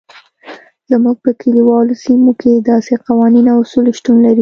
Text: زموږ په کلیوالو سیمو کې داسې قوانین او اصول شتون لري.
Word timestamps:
زموږ 0.91 1.15
په 1.25 1.31
کلیوالو 1.41 1.93
سیمو 2.03 2.31
کې 2.41 2.51
داسې 2.71 2.93
قوانین 3.05 3.45
او 3.53 3.57
اصول 3.63 3.85
شتون 3.97 4.17
لري. 4.25 4.39